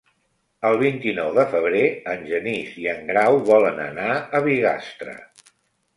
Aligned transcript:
El 0.69 0.77
vint-i-nou 0.83 1.27
de 1.35 1.43
febrer 1.51 1.83
en 2.15 2.25
Genís 2.31 2.73
i 2.85 2.89
en 2.97 3.05
Grau 3.13 3.39
volen 3.53 3.79
anar 3.87 4.11
a 4.41 4.45
Bigastre. 4.49 5.19